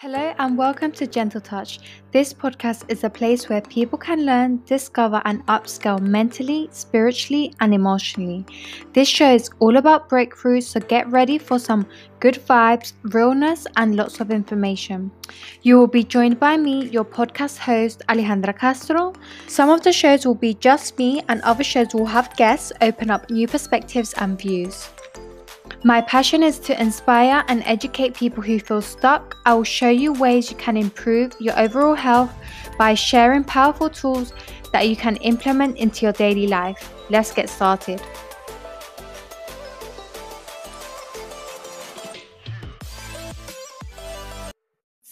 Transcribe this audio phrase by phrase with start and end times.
[0.00, 1.78] Hello and welcome to Gentle Touch.
[2.10, 7.74] This podcast is a place where people can learn, discover, and upscale mentally, spiritually, and
[7.74, 8.46] emotionally.
[8.94, 11.86] This show is all about breakthroughs, so get ready for some
[12.18, 15.10] good vibes, realness, and lots of information.
[15.60, 19.12] You will be joined by me, your podcast host, Alejandra Castro.
[19.48, 23.10] Some of the shows will be just me, and other shows will have guests open
[23.10, 24.88] up new perspectives and views.
[25.84, 29.36] My passion is to inspire and educate people who feel stuck.
[29.46, 32.32] I will show you ways you can improve your overall health
[32.78, 34.32] by sharing powerful tools
[34.72, 36.92] that you can implement into your daily life.
[37.08, 38.00] Let's get started.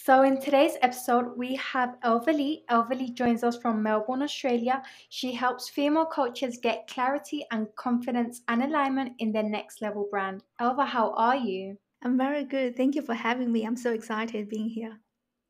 [0.08, 2.64] So, in today's episode, we have Elva Li.
[2.70, 4.82] Elva Li joins us from Melbourne, Australia.
[5.10, 10.44] She helps female coaches get clarity and confidence and alignment in their next level brand.
[10.60, 11.76] Elva, how are you?
[12.02, 12.74] I'm very good.
[12.74, 13.66] Thank you for having me.
[13.66, 14.98] I'm so excited being here.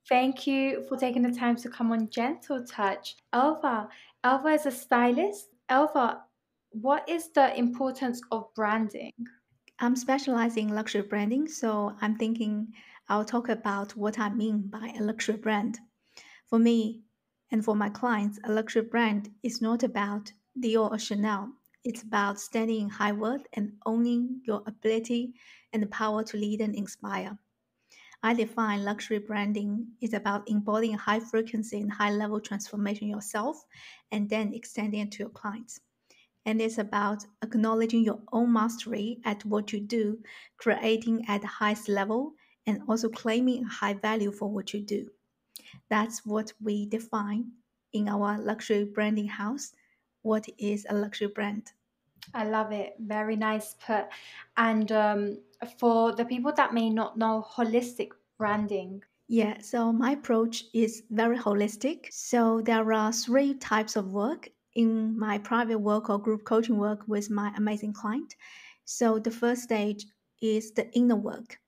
[0.08, 3.14] Thank you for taking the time to come on Gentle Touch.
[3.32, 3.88] Elva,
[4.24, 5.50] Elva is a stylist.
[5.68, 6.22] Elva,
[6.70, 9.12] what is the importance of branding?
[9.78, 12.72] I'm specializing in luxury branding, so I'm thinking
[13.08, 15.78] I'll talk about what I mean by a luxury brand.
[16.46, 17.04] For me
[17.50, 21.52] and for my clients, a luxury brand is not about Dior or Chanel.
[21.84, 25.34] It's about standing in high worth and owning your ability
[25.72, 27.38] and the power to lead and inspire.
[28.22, 33.64] I define luxury branding is about embodying high frequency and high level transformation yourself
[34.10, 35.80] and then extending it to your clients
[36.48, 40.18] and it's about acknowledging your own mastery at what you do,
[40.56, 42.32] creating at the highest level,
[42.68, 45.08] and also claiming a high value for what you do.
[45.88, 47.50] That's what we define
[47.94, 49.72] in our luxury branding house.
[50.22, 51.72] What is a luxury brand?
[52.34, 52.94] I love it.
[53.00, 54.08] Very nice put.
[54.58, 55.38] And um,
[55.78, 61.36] for the people that may not know holistic branding, yeah, so my approach is very
[61.36, 62.06] holistic.
[62.10, 67.00] So there are three types of work in my private work or group coaching work
[67.06, 68.34] with my amazing client.
[68.86, 70.06] So the first stage
[70.40, 71.58] is the inner work.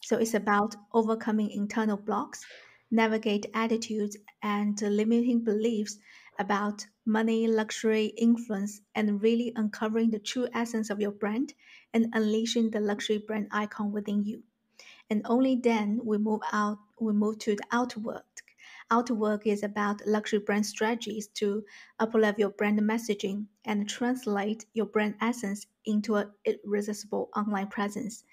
[0.00, 2.44] So it's about overcoming internal blocks,
[2.90, 5.98] navigate attitudes and limiting beliefs
[6.38, 11.54] about money, luxury, influence, and really uncovering the true essence of your brand
[11.94, 14.42] and unleashing the luxury brand icon within you.
[15.10, 18.24] And only then we move out, we move to the outer work
[18.90, 21.64] Outer work is about luxury brand strategies to
[22.00, 28.24] uplevel your brand messaging and translate your brand essence into an irresistible online presence.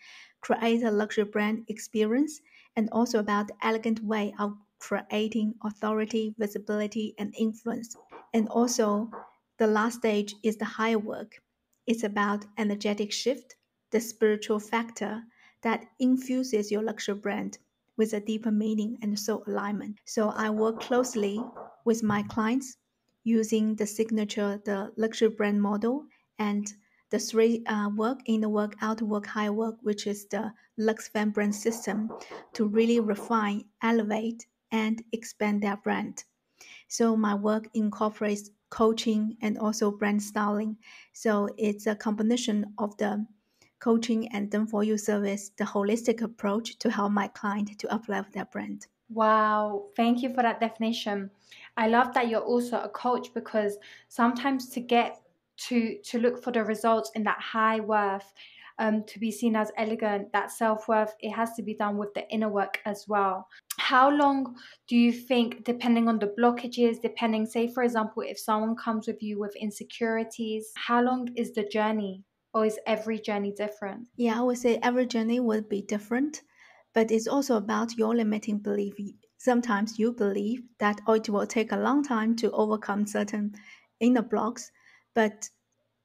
[0.45, 2.39] Create a luxury brand experience
[2.75, 7.97] and also about the elegant way of creating authority, visibility, and influence.
[8.33, 9.09] And also,
[9.57, 11.41] the last stage is the higher work.
[11.87, 13.55] It's about energetic shift,
[13.89, 15.23] the spiritual factor
[15.61, 17.57] that infuses your luxury brand
[17.97, 19.99] with a deeper meaning and soul alignment.
[20.05, 21.41] So I work closely
[21.85, 22.77] with my clients
[23.23, 26.05] using the signature, the luxury brand model,
[26.37, 26.71] and
[27.15, 31.29] the three uh, work, the work, out work, higher work, which is the Lux Fan
[31.29, 32.11] brand system,
[32.51, 36.25] to really refine, elevate, and expand their brand.
[36.89, 40.75] So my work incorporates coaching and also brand styling.
[41.13, 43.25] So it's a combination of the
[43.79, 48.29] coaching and done for you service, the holistic approach to help my client to uplevel
[48.33, 48.87] their brand.
[49.09, 51.31] Wow, thank you for that definition.
[51.77, 53.77] I love that you're also a coach because
[54.09, 55.21] sometimes to get
[55.57, 58.31] to to look for the results in that high worth,
[58.79, 62.13] um, to be seen as elegant, that self worth, it has to be done with
[62.13, 63.47] the inner work as well.
[63.79, 64.55] How long
[64.87, 69.21] do you think, depending on the blockages, depending, say, for example, if someone comes with
[69.21, 72.23] you with insecurities, how long is the journey?
[72.55, 74.07] or is every journey different?
[74.15, 76.41] Yeah, I would say every journey will be different,
[76.93, 78.95] but it's also about your limiting belief.
[79.37, 83.53] Sometimes you believe that oh, it will take a long time to overcome certain
[83.99, 84.71] inner blocks,
[85.15, 85.49] but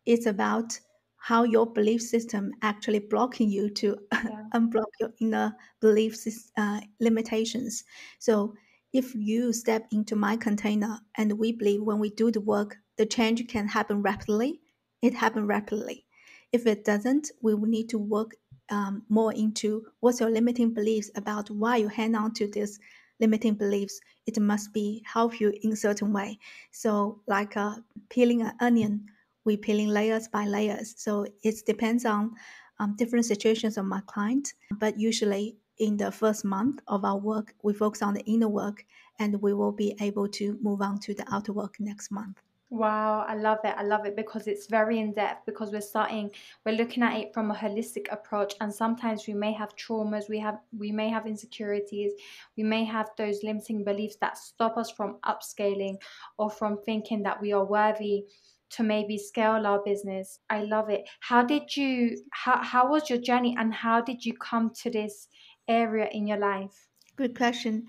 [0.06, 0.78] it's about
[1.19, 4.44] how your belief system actually blocking you to yeah.
[4.54, 6.16] unblock your inner belief
[6.56, 7.84] uh, limitations.
[8.19, 8.54] So
[8.92, 13.07] if you step into my container and we believe when we do the work, the
[13.07, 14.60] change can happen rapidly,
[15.03, 16.06] it happen rapidly.
[16.53, 18.34] If it doesn't, we will need to work
[18.71, 22.78] um, more into what's your limiting beliefs about why you hang on to these
[23.20, 24.00] limiting beliefs.
[24.26, 26.38] It must be help you in a certain way.
[26.70, 27.76] So like uh,
[28.08, 29.06] peeling an onion,
[29.44, 30.94] we peeling layers by layers.
[30.96, 32.32] So it depends on
[32.78, 34.54] um, different situations of my client.
[34.78, 38.84] But usually in the first month of our work, we focus on the inner work
[39.18, 42.40] and we will be able to move on to the outer work next month.
[42.72, 43.74] Wow, I love it.
[43.76, 46.30] I love it because it's very in depth because we're starting
[46.64, 50.38] we're looking at it from a holistic approach and sometimes we may have traumas, we
[50.38, 52.12] have we may have insecurities,
[52.56, 55.96] we may have those limiting beliefs that stop us from upscaling
[56.38, 58.22] or from thinking that we are worthy
[58.70, 60.38] to maybe scale our business.
[60.48, 61.08] I love it.
[61.18, 65.26] How did you how how was your journey and how did you come to this
[65.66, 66.86] area in your life?
[67.16, 67.88] Good question.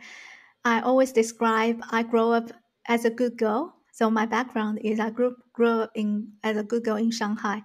[0.66, 2.50] I always describe I grow up
[2.88, 6.64] as a good girl so my background is I grew, grew up in as a
[6.64, 7.64] good girl in Shanghai.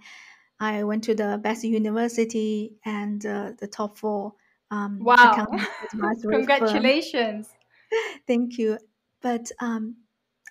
[0.59, 4.35] I went to the best university and uh, the top four.
[4.71, 5.47] Um, wow!
[5.91, 7.51] Congratulations.
[8.27, 8.79] Thank you.
[9.21, 9.97] But um,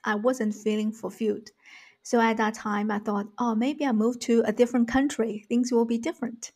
[0.03, 1.49] I wasn't feeling fulfilled.
[2.03, 5.45] So at that time, I thought, oh, maybe I move to a different country.
[5.49, 6.51] Things will be different.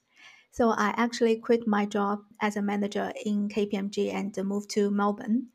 [0.51, 5.49] So I actually quit my job as a manager in KPMG and moved to Melbourne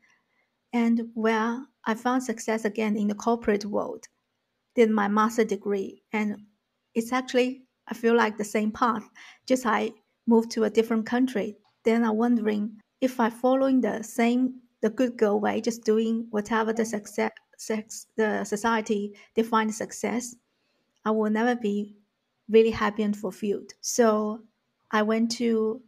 [0.75, 4.09] and where I found success again in the corporate world.
[4.75, 6.35] Did my master degree, and
[6.93, 9.09] it's actually I feel like the same path.
[9.47, 9.93] Just I
[10.27, 11.55] moved to a different country.
[11.85, 16.73] Then I'm wondering if I following the same the good girl way, just doing whatever
[16.73, 20.35] the success, sex, the society define success,
[21.05, 21.95] I will never be
[22.49, 23.71] really happy and fulfilled.
[23.79, 24.41] So
[24.91, 25.81] I went to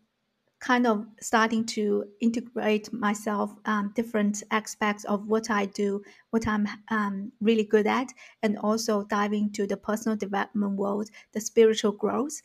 [0.59, 6.01] kind of starting to integrate myself um, different aspects of what I do,
[6.31, 8.07] what I'm um, really good at,
[8.41, 12.41] and also diving to the personal development world, the spiritual growth.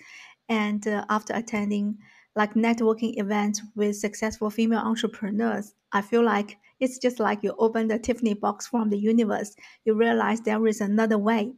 [0.48, 1.98] And uh, after attending
[2.34, 7.88] like networking events with successful female entrepreneurs, I feel like it's just like you open
[7.88, 9.54] the Tiffany box from the universe.
[9.84, 11.54] You realize there is another way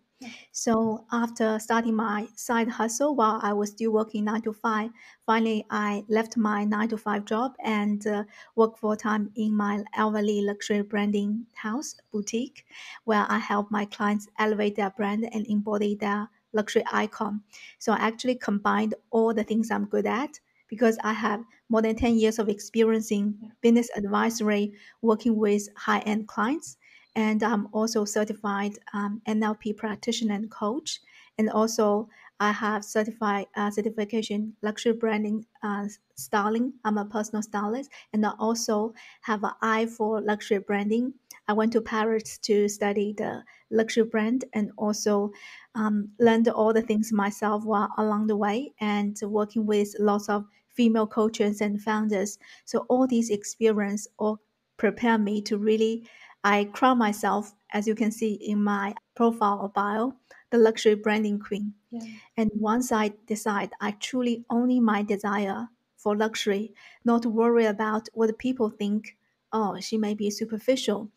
[0.52, 4.90] so after starting my side hustle while I was still working nine to five,
[5.26, 8.24] finally I left my nine to five job and uh,
[8.54, 12.64] worked full time in my Elvali luxury branding house boutique,
[13.04, 17.42] where I help my clients elevate their brand and embody their luxury icon.
[17.78, 21.96] So I actually combined all the things I'm good at because I have more than
[21.96, 24.72] 10 years of experience in business advisory,
[25.02, 26.76] working with high end clients
[27.16, 31.00] and I'm also certified um, NLP practitioner and coach.
[31.38, 32.08] And also,
[32.40, 36.74] I have certified uh, certification luxury branding uh, styling.
[36.84, 41.14] I'm a personal stylist, and I also have an eye for luxury branding.
[41.46, 45.30] I went to Paris to study the luxury brand and also
[45.74, 50.46] um, learned all the things myself while along the way and working with lots of
[50.68, 52.38] female coaches and founders.
[52.64, 54.40] So all these experience all
[54.76, 56.08] prepare me to really
[56.44, 60.14] I crown myself, as you can see in my profile or bio,
[60.50, 61.74] the luxury branding queen.
[61.90, 62.02] Yeah.
[62.36, 66.74] And once I decide I truly own my desire for luxury,
[67.04, 69.16] not to worry about what people think.
[69.52, 71.10] Oh, she may be superficial,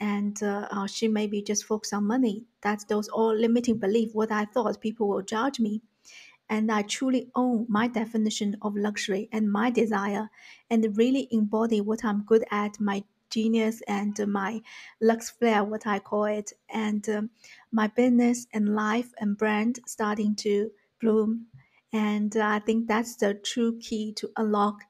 [0.00, 2.44] and uh, uh, she may be just focused on money.
[2.62, 4.14] That's those all limiting belief.
[4.14, 5.82] What I thought people will judge me,
[6.48, 10.30] and I truly own my definition of luxury and my desire,
[10.70, 14.62] and really embody what I'm good at, my genius and my
[15.00, 17.30] lux flare, what I call it, and um,
[17.72, 20.70] my business and life and brand starting to
[21.00, 21.46] bloom.
[21.92, 24.82] And I think that's the true key to unlock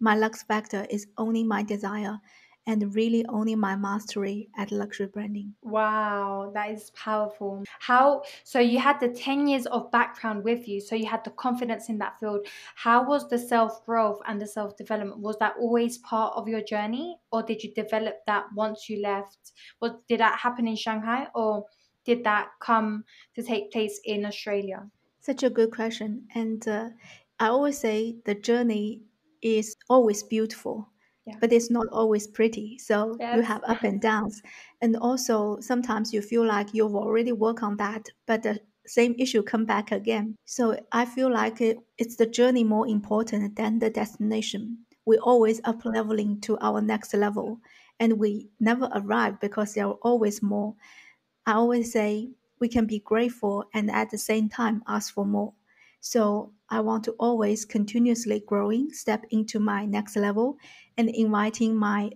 [0.00, 2.20] my lux factor is owning my desire
[2.66, 5.54] and really owning my mastery at luxury branding.
[5.62, 7.64] Wow, that is powerful.
[7.80, 11.30] How so you had the 10 years of background with you, so you had the
[11.30, 12.46] confidence in that field.
[12.74, 15.20] How was the self-growth and the self-development?
[15.20, 19.52] Was that always part of your journey or did you develop that once you left?
[19.80, 21.66] Was did that happen in Shanghai or
[22.04, 23.04] did that come
[23.34, 24.88] to take place in Australia?
[25.20, 26.26] Such a good question.
[26.34, 26.90] And uh,
[27.40, 29.02] I always say the journey
[29.42, 30.88] is always beautiful
[31.26, 31.36] yeah.
[31.40, 32.78] but it's not always pretty.
[32.78, 33.36] So yes.
[33.36, 34.42] you have up and downs.
[34.82, 39.42] And also sometimes you feel like you've already worked on that, but the same issue
[39.42, 40.36] come back again.
[40.44, 44.78] So I feel like it, it's the journey more important than the destination.
[45.06, 47.60] We always up leveling to our next level
[48.00, 50.74] and we never arrive because there are always more.
[51.46, 55.54] I always say we can be grateful and at the same time ask for more.
[56.04, 60.58] So I want to always continuously growing, step into my next level
[60.98, 62.10] and inviting my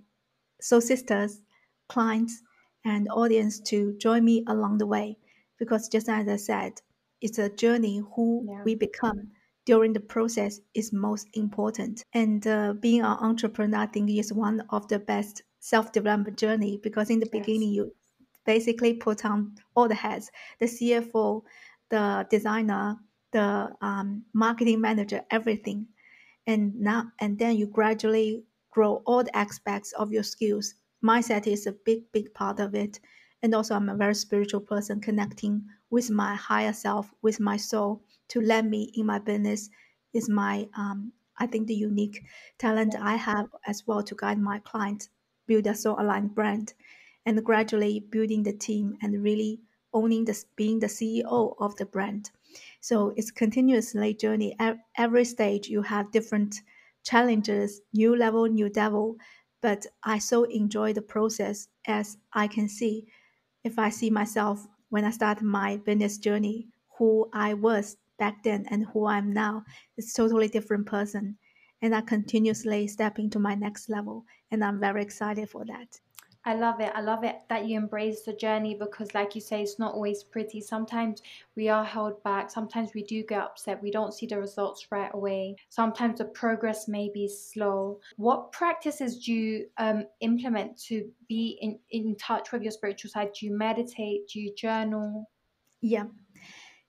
[0.61, 1.41] soul sisters,
[1.89, 2.43] clients,
[2.85, 5.17] and audience to join me along the way.
[5.59, 6.75] Because just as I said,
[7.23, 8.63] it's a journey who yeah.
[8.63, 9.31] we become
[9.65, 12.05] during the process is most important.
[12.13, 17.09] And uh, being an entrepreneur, I think, is one of the best self-development journey because
[17.09, 17.41] in the yes.
[17.41, 17.95] beginning you
[18.45, 20.31] basically put on all the hats,
[20.61, 21.41] the CFO,
[21.89, 22.99] the designer,
[23.33, 25.87] the um, marketing manager, everything.
[26.47, 30.75] And now and then you gradually grow all the aspects of your skills.
[31.05, 33.01] Mindset is a big, big part of it.
[33.43, 38.03] And also, I'm a very spiritual person, connecting with my higher self, with my soul
[38.29, 39.71] to let me in my business
[40.13, 42.25] is my, um, I think, the unique
[42.59, 45.09] talent I have as well to guide my clients
[45.47, 46.75] build a soul aligned brand
[47.27, 49.61] and gradually building the team and really
[49.93, 52.31] owning the being the CEO of the brand.
[52.81, 54.57] So it's continuously journey.
[54.97, 56.57] Every stage you have different
[57.05, 59.17] challenges, new level, new devil.
[59.61, 63.07] But I so enjoy the process as I can see.
[63.65, 68.67] If I see myself when I start my business journey, who I was back then
[68.71, 69.65] and who I am now,
[69.97, 71.37] it's totally different person.
[71.83, 74.25] And I continuously step into my next level.
[74.51, 76.01] And I'm very excited for that.
[76.49, 76.91] I love it.
[76.95, 80.25] I love it that you embrace the journey because, like you say, it's not always
[80.25, 80.63] pretty.
[80.63, 81.21] Sometimes
[81.57, 82.51] we are held back.
[82.51, 83.83] Sometimes we do get upset.
[83.83, 85.57] We don't see the results right away.
[85.69, 88.01] Sometimes the progress may be slow.
[88.17, 93.33] What practices do you um, implement to be in, in touch with your spiritual side?
[93.39, 94.29] Do you meditate?
[94.29, 95.29] Do you journal?
[95.83, 96.05] Yeah.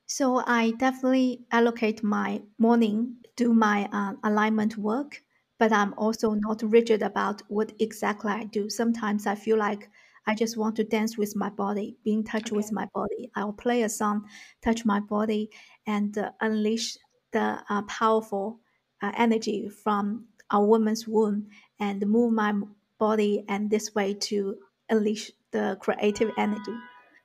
[0.05, 5.21] So I definitely allocate my morning, do my uh, alignment work
[5.59, 8.69] but I'm also not rigid about what exactly I do.
[8.69, 9.89] Sometimes I feel like
[10.25, 12.55] I just want to dance with my body, be in touch okay.
[12.55, 13.29] with my body.
[13.35, 14.27] I'll play a song,
[14.63, 15.49] touch my body,
[15.85, 16.97] and uh, unleash
[17.31, 18.59] the uh, powerful
[19.01, 21.47] uh, energy from a woman's womb
[21.79, 22.53] and move my
[22.97, 24.57] body and this way to
[24.89, 26.75] unleash the creative energy.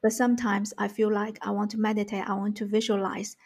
[0.02, 3.36] But sometimes I feel like I want to meditate, I want to visualize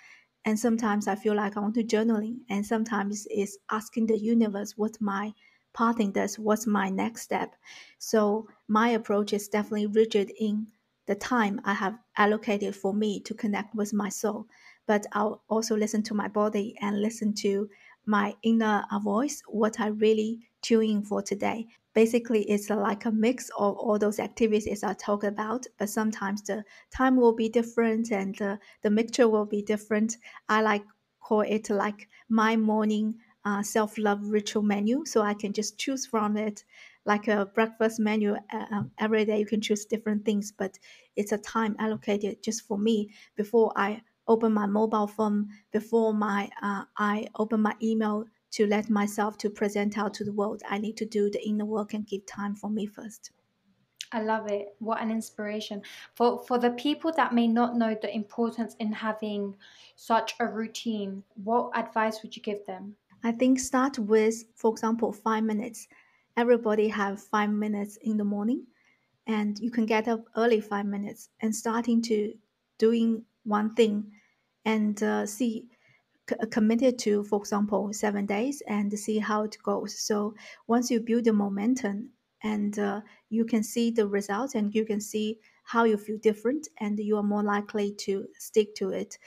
[0.48, 4.78] and sometimes I feel like I want to journaling, and sometimes it's asking the universe
[4.78, 5.34] what my
[5.74, 7.54] pathing does, what's my next step.
[7.98, 10.68] So my approach is definitely rigid in
[11.04, 14.46] the time I have allocated for me to connect with my soul.
[14.86, 17.68] But I'll also listen to my body and listen to
[18.08, 21.68] my inner voice, what I really tune in for today.
[21.94, 26.64] Basically, it's like a mix of all those activities I talk about, but sometimes the
[26.90, 30.16] time will be different and the, the mixture will be different.
[30.48, 30.84] I like
[31.20, 36.06] call it like my morning uh, self love ritual menu, so I can just choose
[36.06, 36.64] from it
[37.04, 40.78] like a breakfast menu uh, um, every day you can choose different things but
[41.16, 46.48] it's a time allocated just for me before i open my mobile phone before my
[46.62, 50.78] uh, i open my email to let myself to present out to the world i
[50.78, 53.32] need to do the inner work and give time for me first
[54.12, 54.74] I love it.
[54.78, 55.82] What an inspiration.
[56.14, 59.54] For for the people that may not know the importance in having
[59.96, 62.96] such a routine, what advice would you give them?
[63.22, 65.88] I think start with for example 5 minutes.
[66.36, 68.66] Everybody have 5 minutes in the morning
[69.26, 72.32] and you can get up early 5 minutes and starting to
[72.78, 74.12] doing one thing
[74.64, 75.66] and uh, see
[76.50, 79.98] committed to, for example, seven days and see how it goes.
[79.98, 80.34] So
[80.66, 82.10] once you build the momentum
[82.42, 83.00] and uh,
[83.30, 87.16] you can see the results and you can see how you feel different and you
[87.16, 89.18] are more likely to stick to it.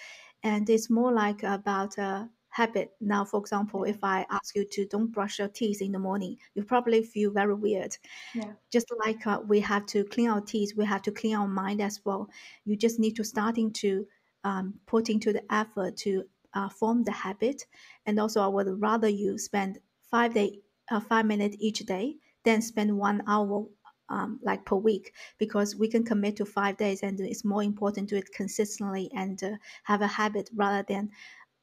[0.44, 2.91] And it's more like about a habit.
[3.01, 6.38] Now, for example, if I ask you to don't brush your teeth in the morning,
[6.53, 7.98] you probably feel very weird.
[8.36, 8.53] Yeah.
[8.72, 11.81] Just like uh, we have to clean our teeth, we have to clean our mind
[11.81, 12.29] as well.
[12.65, 14.05] You just need to starting to
[14.43, 17.65] um, put into the effort to uh, form the habit.
[18.05, 22.62] And also, I would rather you spend five day, uh, five minutes each day than
[22.62, 23.67] spend one hour
[24.10, 28.10] um, like per week because we can commit to five days and it's more important
[28.10, 29.51] to do it consistently and uh,
[29.84, 31.10] have a habit rather than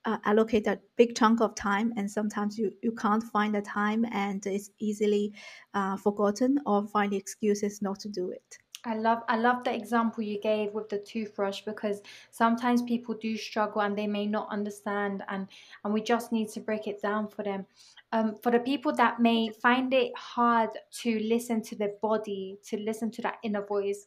[0.05, 4.05] uh, allocate a big chunk of time and sometimes you, you can't find the time
[4.13, 5.33] and it's easily
[5.75, 10.23] uh, forgotten or find excuses not to do it I love I love the example
[10.23, 12.01] you gave with the toothbrush because
[12.31, 15.49] sometimes people do struggle and they may not understand and
[15.85, 17.67] and we just need to break it down for them.
[18.13, 20.71] Um, for the people that may find it hard
[21.03, 24.07] to listen to their body, to listen to that inner voice,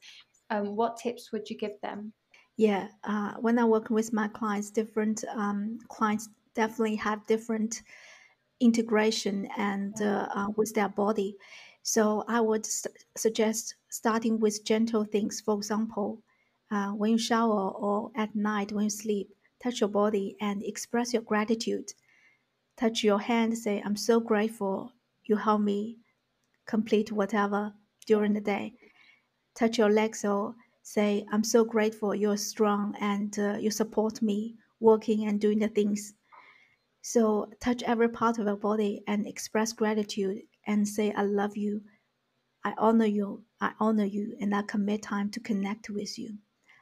[0.50, 2.14] um, what tips would you give them?
[2.62, 7.82] Yeah, uh, when I work with my clients, different um, clients definitely have different
[8.60, 11.38] integration and uh, uh, with their body.
[11.82, 15.42] So I would st- suggest starting with gentle things.
[15.42, 16.22] For example,
[16.70, 19.30] uh, when you shower or at night when you sleep,
[19.64, 21.94] touch your body and express your gratitude.
[22.78, 25.98] Touch your hand, say, I'm so grateful you help me
[26.68, 27.74] complete whatever
[28.06, 28.76] during the day.
[29.56, 34.56] Touch your legs or say, I'm so grateful you're strong and uh, you support me
[34.80, 36.14] working and doing the things.
[37.02, 41.82] So touch every part of your body and express gratitude and say, I love you
[42.64, 46.38] I honor you, I honor you, and I commit time to connect with you.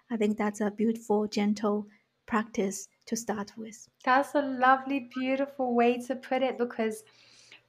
[0.09, 1.87] I think that's a beautiful, gentle
[2.25, 3.87] practice to start with.
[4.03, 7.03] That's a lovely, beautiful way to put it because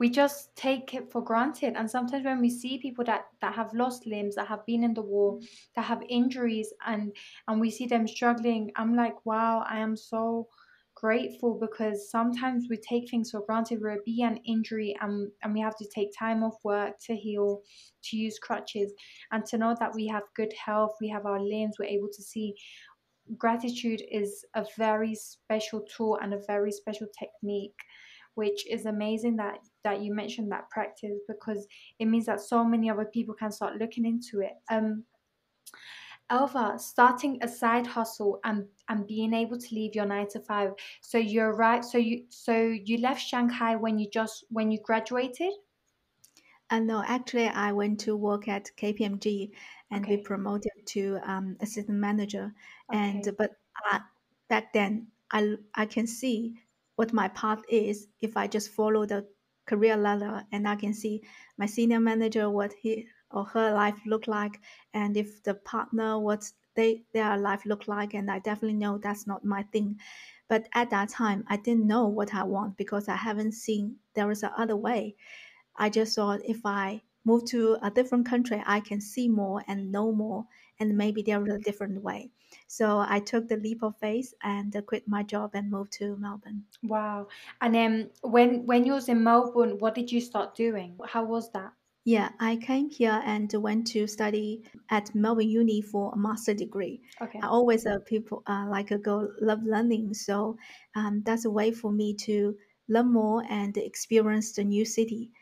[0.01, 1.75] we just take it for granted.
[1.77, 4.95] And sometimes when we see people that that have lost limbs that have been in
[4.95, 5.39] the war
[5.77, 7.15] that have injuries and
[7.47, 10.49] and we see them struggling i'm like wow i am so
[10.95, 13.81] grateful because sometimes we take things for granted.
[13.81, 17.15] Where it be an injury and, and we have to take time off work to
[17.15, 17.63] heal
[18.05, 18.93] to use crutches
[19.33, 22.23] and to know that we have good health we have our limbs we're able to
[22.23, 22.55] see.
[23.39, 27.79] Gratitude is a very special tool and a very special technique
[28.35, 31.67] which is amazing that that you mentioned that practice because
[31.99, 35.05] it means that so many other people can start looking into it um
[36.31, 40.73] Elva, starting a side hustle and and being able to leave your nine to five.
[41.01, 41.85] So you're right.
[41.85, 45.53] So you so you left Shanghai when you just when you graduated.
[46.71, 49.51] Uh, no, actually, I went to work at KPMG
[49.91, 50.17] and Okay.
[50.17, 52.55] be promoted to um, assistant manager.
[52.93, 53.57] And but
[53.91, 53.99] uh,
[54.49, 56.55] back then, I I can see
[56.95, 59.27] what my path is if I just follow the
[59.71, 61.23] career ladder, and I can see
[61.57, 64.61] my senior manager what he or her life look like,
[64.93, 66.43] and if the partner what
[66.75, 69.99] they their life look like, and I definitely know that's not my thing.
[70.49, 74.31] But at that time, I didn't know what I want because I haven't seen there
[74.33, 75.15] is a other way.
[75.77, 79.93] I just thought if I move to a different country, I can see more and
[79.93, 80.47] know more,
[80.81, 82.33] and maybe there is a different way.
[82.71, 86.15] So I took the leap of faith and uh, quit my job and moved to
[86.15, 86.67] Melbourne.
[86.85, 87.27] Wow.
[87.61, 90.97] And then when when you was in Melbourne, what did you start doing?
[91.05, 91.73] How was that?
[92.05, 97.03] Yeah, I came here and went to study at Melbourne Uni for a master degree.
[97.21, 97.41] Okay.
[97.43, 100.57] I always uh, people uh, like a girl love learning, so
[100.95, 102.57] um, that's a way for me to
[102.89, 105.33] learn more and experience the new city.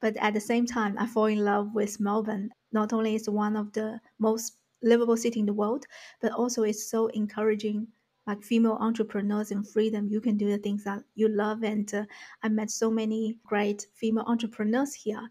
[0.00, 2.50] But at the same time, I fall in love with Melbourne.
[2.72, 5.86] Not only is one of the most livable city in the world,
[6.20, 7.88] but also it's so encouraging,
[8.26, 10.08] like female entrepreneurs and freedom.
[10.08, 12.04] You can do the things that you love, and uh,
[12.42, 15.22] I met so many great female entrepreneurs here.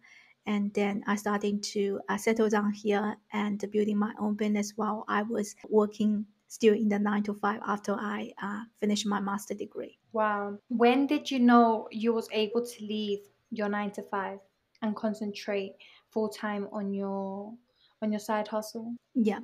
[0.47, 5.05] And then I started to uh, settle down here and building my own business while
[5.07, 9.53] I was working still in the nine to five after I uh, finished my master
[9.53, 9.97] degree.
[10.11, 10.57] Wow.
[10.67, 13.19] When did you know you was able to leave
[13.51, 14.39] your nine to five
[14.81, 15.75] and concentrate
[16.09, 17.53] full time on your
[18.01, 18.95] on your side hustle?
[19.13, 19.39] Yeah.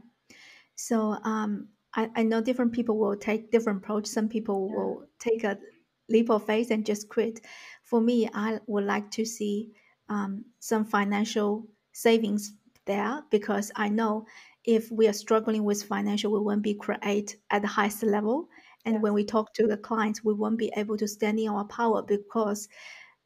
[0.76, 4.08] So um, I, I know different people will take different approach.
[4.08, 4.76] Some people Yeah.
[4.78, 5.58] will take a
[6.10, 7.42] leap of faith and just quit.
[7.84, 9.72] For me, I would like to see
[10.10, 12.54] um, some financial savings
[12.86, 14.26] there because I know
[14.64, 18.50] if we are struggling with financial, we won't be create at the highest level.
[18.86, 21.66] And when we talk to the clients, we won't be able to stand in our
[21.66, 22.70] power because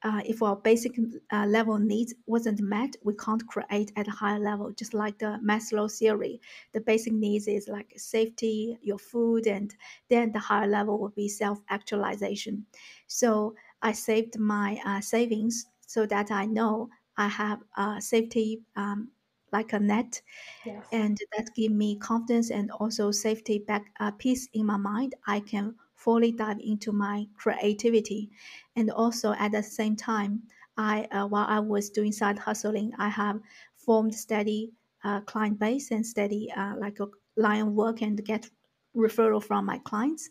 [0.04, 0.98] uh, if our basic
[1.32, 4.72] uh, level needs wasn't met, we can't create at a higher level.
[4.72, 9.76] Just like the Maslow theory, the basic needs is like safety, your food, and
[10.10, 12.66] then the higher level would be self-actualization.
[13.08, 19.12] So I saved my uh, savings so that I know I have a safety um,
[19.52, 20.22] like a net
[20.64, 20.88] Yes.
[20.92, 25.40] and that give me confidence and also safety back uh, peace in my mind i
[25.40, 28.32] can fully dive into my creativity.
[28.76, 30.44] And also at the same time
[30.78, 33.42] i uh, while i was doing side hustling i have
[33.76, 34.72] formed steady
[35.04, 38.50] uh, client base and steady uh, like a line work and get
[38.96, 40.30] referral from my clients.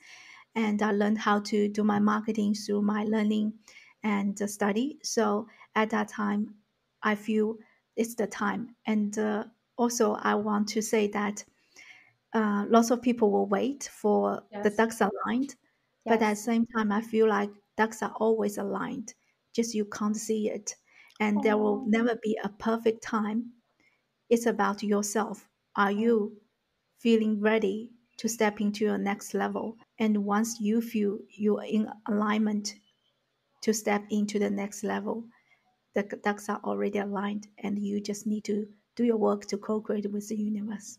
[0.55, 3.59] And i learned how to do my marketing through my learning
[4.03, 4.99] and study.
[5.03, 6.57] So at that time
[7.03, 7.57] i feel
[7.97, 8.77] it's the time.
[8.87, 9.45] And uh,
[9.77, 11.45] also i want to say that
[12.33, 14.71] uh, lots of people will wait for the Yes.
[14.71, 15.57] ducks aligned
[16.09, 16.43] but at the Yes.
[16.43, 19.15] same time i feel like ducks are always aligned
[19.53, 20.77] just you can't see it.
[21.19, 23.53] And there will Oh, never be a perfect time.
[24.31, 25.49] It's about yourself.
[25.77, 26.41] Are you
[26.99, 29.79] feeling ready to step into your next level?
[29.99, 32.77] And once you feel you're in alignment
[33.63, 35.29] to step into the next level
[35.95, 40.11] the ducks are already aligned and you just need to do your work to co-create
[40.13, 40.99] with the universe.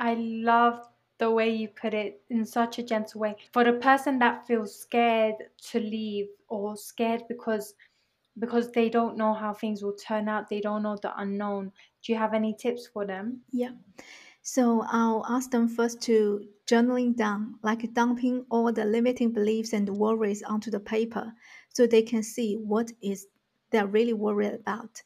[0.00, 0.89] I love
[1.20, 3.36] the way you put it in such a gentle way.
[3.52, 5.36] For the person that feels scared
[5.70, 7.74] to leave or scared because
[8.38, 11.72] because they don't know how things will turn out, they don't know the unknown.
[12.02, 13.42] Do you have any tips for them?
[13.52, 13.70] yeah
[14.42, 19.88] so i'll ask them first to journaling down like dumping all the limiting beliefs and
[19.88, 21.32] worries onto the paper
[21.68, 23.26] so they can see what is
[23.70, 25.02] they're really worried about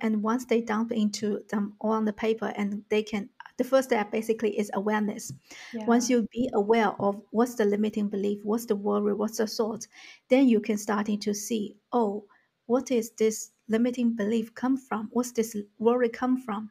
[0.00, 3.28] and once they dump into them all on the paper and they can
[3.58, 5.32] the first step basically is awareness.
[5.72, 5.86] Yeah.
[5.86, 9.86] once you be aware of what's the limiting belief what's the worry what's the thought
[10.28, 12.24] then you can starting to see oh
[12.66, 15.08] what is this limiting belief come from?
[15.12, 16.70] What's this worry come from?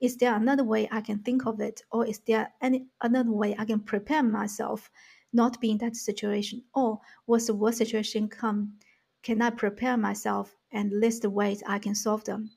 [0.00, 1.82] Is there another way i can think of it?
[1.90, 4.90] Or is there any another way i can prepare myself
[5.32, 6.62] not be in that situation?
[6.74, 8.74] Or what's the worst situation come?
[9.22, 12.50] Can i prepare myself and list the ways I can solve them.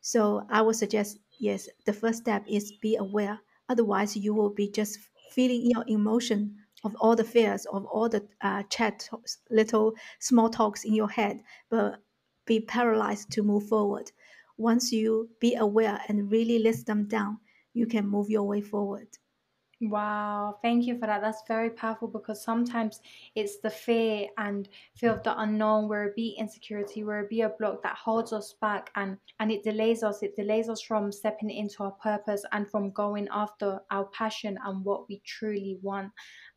[0.00, 3.40] So I would suggest yes, the first step is be aware.
[3.68, 4.98] Otherwise, you will be just
[5.30, 9.08] feeling your emotion of all the fears of all the uh, chat
[9.50, 12.02] little small talks in your head, but
[12.46, 14.10] be paralyzed to move forward.
[14.56, 17.38] Once you be aware and really list them down,
[17.72, 19.08] you can move your way forward.
[19.80, 21.20] Wow, thank you for that.
[21.20, 23.00] That's very powerful because sometimes
[23.36, 27.42] it's the fear and fear of the unknown, where it be insecurity, where it be
[27.42, 30.22] a block that holds us back and and it delays us.
[30.24, 34.84] It delays us from stepping into our purpose and from going after our passion and
[34.84, 36.10] what we truly want.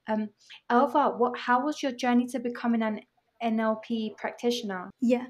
[0.08, 0.30] Um,
[0.72, 3.02] Elva, what how was your journey to becoming an
[3.44, 4.90] NLP practitioner?
[5.00, 5.28] Yeah,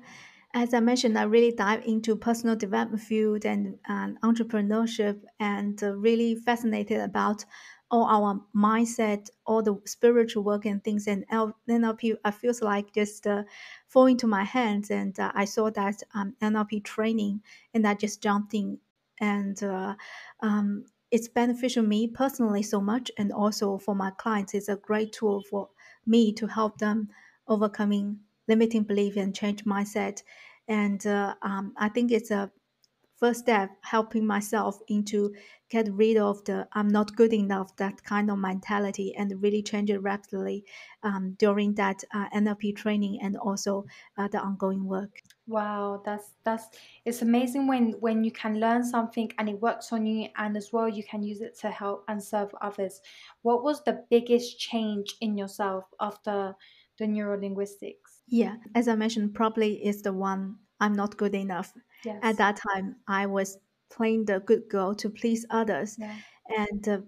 [0.54, 5.95] as I mentioned, I really dive into personal development field and, and entrepreneurship, and uh,
[5.95, 7.45] really fascinated about
[7.91, 11.08] all our mindset, all the spiritual work and things.
[11.08, 13.43] And NLP, I feels like just uh,
[13.88, 14.89] fall into my hands.
[14.89, 18.80] And uh, I saw that um, NLP training, and I just jumped in.
[19.19, 19.95] And uh,
[20.39, 24.54] um, it's beneficial me personally so much, and also for my clients.
[24.54, 25.69] It's a great tool for
[26.06, 27.10] me to help them
[27.47, 30.23] overcoming limiting belief and change mindset.
[30.67, 32.51] And uh, um, I think it's a
[33.21, 35.34] first step helping myself into
[35.69, 39.89] get rid of the i'm not good enough that kind of mentality and really change
[39.89, 40.65] it rapidly
[41.03, 43.86] um, during that uh, nlp training and also
[44.17, 45.21] uh, the ongoing work.
[45.47, 46.67] Wow that's that's
[47.05, 50.71] it's amazing when when you can learn something and it works on you and as
[50.73, 53.01] well you can use it to help and serve others.
[53.41, 56.55] What was the biggest change in yourself after
[56.97, 58.21] the neurolinguistics?
[58.27, 61.73] Yeah as i mentioned probably is the one i'm not good enough
[62.04, 62.22] Yes.
[62.22, 63.58] At that time, I was
[63.90, 65.98] playing the good girl to please others.
[65.98, 66.22] Yeah.
[66.58, 67.02] And uh,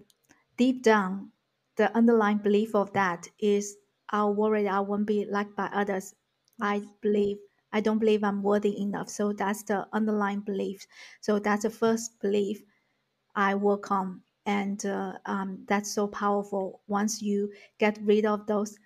[0.56, 1.32] deep down,
[1.76, 3.76] the underlying belief of that is
[4.10, 6.14] I'll worry I won't be liked by others.
[6.60, 7.38] I believe
[7.72, 9.08] I don't believe I'm worthy enough.
[9.08, 10.86] So that's the underlying belief.
[11.20, 12.62] So that's the first belief
[13.36, 14.22] I work on.
[14.46, 16.82] And uh, um, that's so powerful.
[16.86, 18.78] Once you get rid of those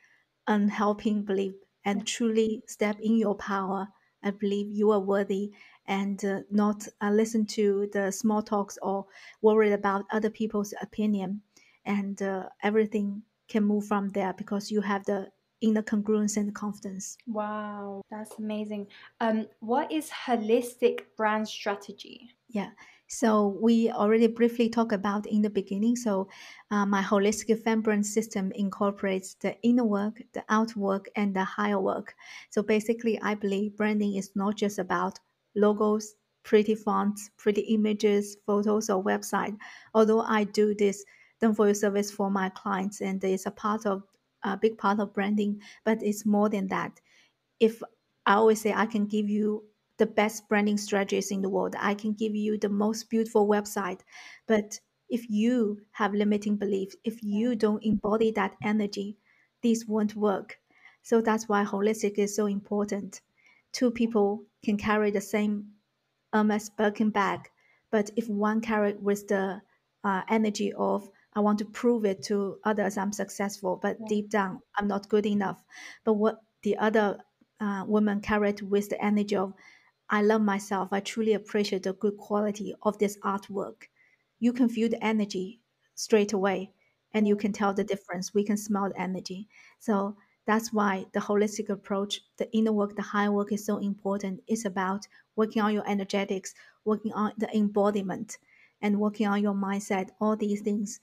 [0.47, 3.89] unhelping beliefs and truly step in your power,
[4.23, 5.53] I believe you are worthy
[5.89, 9.07] and uh, not uh, listen to the small talks or
[9.43, 11.41] worry about other people's opinion
[11.85, 15.27] and uh, everything can move from there because you have the
[15.61, 18.87] inner congruence and confidence wow that's amazing
[19.21, 22.71] um what is holistic brand strategy yeah
[23.09, 25.97] so we already briefly talked about in the beginning.
[25.97, 26.29] So
[26.71, 31.43] uh, my holistic fan brand system incorporates the inner work, the outer work, and the
[31.43, 32.15] higher work.
[32.51, 35.19] So basically, I believe branding is not just about
[35.55, 39.57] logos, pretty fonts, pretty images, photos, or website.
[39.95, 41.05] Although I do this
[41.41, 44.03] done for you service for my clients, and it's a part of
[44.43, 47.01] a big part of branding, but it's more than that.
[47.61, 47.83] If
[48.27, 49.65] I always say I can give you
[49.97, 54.01] the best branding strategies in the world, I can give you the most beautiful website,
[54.47, 59.17] but if you have limiting beliefs, if you don't embody that energy,
[59.63, 60.61] this won't work.
[61.03, 63.23] So that's why holistic is so important
[63.73, 65.73] two people can carry the same
[66.33, 67.51] Hermes Birkin bag,
[67.91, 69.63] but if one carry with the
[70.05, 74.07] uh, energy of I want to prove it to others I'm successful, but yeah.
[74.09, 75.63] deep down I'm not good enough.
[76.05, 77.19] But what the other
[77.61, 79.55] uh, woman carried with the energy of
[80.11, 83.85] I love myself, I truly appreciate the good quality of this artwork.
[84.41, 85.61] You can feel the energy
[85.95, 86.73] straight away,
[87.13, 88.33] and you can tell the difference.
[88.33, 89.49] We can smell the energy.
[89.79, 90.17] So
[90.49, 94.41] that's why the holistic approach, the inner work, the higher work is so important.
[94.47, 95.07] It's about
[95.37, 96.55] working on your energetics,
[96.87, 98.39] working on the embodiment,
[98.81, 100.09] and working on your mindset.
[100.23, 101.01] All these things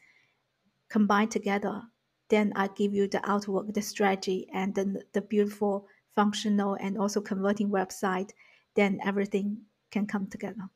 [0.90, 1.84] combined together,
[2.30, 7.22] then I give you the outwork, the strategy, and then the beautiful, functional, and also
[7.22, 8.32] converting website.
[8.74, 10.72] Then everything can come together.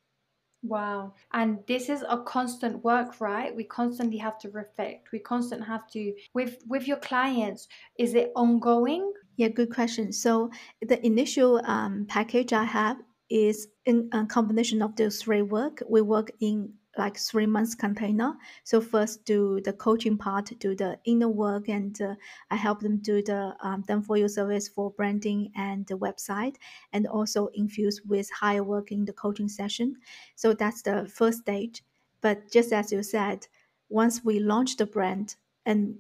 [0.61, 1.13] Wow.
[1.31, 3.55] And this is a constant work, right?
[3.55, 5.11] We constantly have to reflect.
[5.13, 7.67] We constantly have to with with your clients,
[7.97, 9.13] is it ongoing?
[9.37, 10.11] Yeah, good question.
[10.11, 12.97] So the initial um, package I have
[13.29, 15.81] is in a combination of those three work.
[15.87, 18.33] We work in like three months container.
[18.63, 22.15] So first do the coaching part, do the inner work, and uh,
[22.49, 26.55] I help them do the um, done for you service for branding and the website,
[26.91, 29.97] and also infuse with higher work in the coaching session.
[30.35, 31.83] So that's the first stage.
[32.21, 33.47] But just as you said,
[33.89, 35.99] once we launch the brand and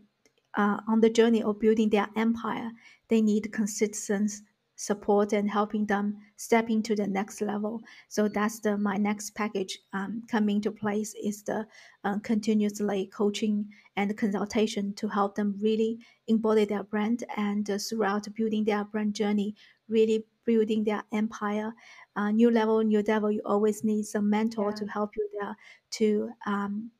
[0.55, 2.71] uh, on the journey of building their empire,
[3.07, 4.31] they need consistent
[4.79, 7.81] support and helping them step into the next level.
[8.07, 11.67] So that's the my next package um, coming to place is the
[12.05, 18.33] uh, continuously coaching and consultation to help them really embody their brand and uh, throughout
[18.35, 19.53] building their brand journey,
[19.89, 21.73] really building their empire.
[22.15, 24.75] Uh, new level, new devil, you always need some mentor Yeah.
[24.75, 25.57] to help you there
[25.91, 26.91] to um,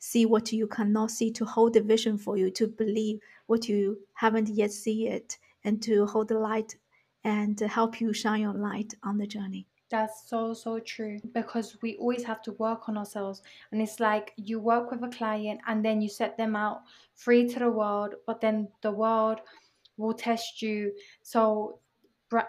[0.00, 3.98] see what you cannot see, to hold the vision for you, to believe what you
[4.14, 6.74] haven't yet see it, and to hold the light
[7.24, 9.66] and help you shine your light on the journey.
[9.90, 13.42] That's so, so true because we always have to work on ourselves.
[13.70, 16.82] And it's like you work with a client and then you set them out
[17.14, 19.40] free to the world, but then the world
[19.96, 20.92] will test you.
[21.22, 21.78] So,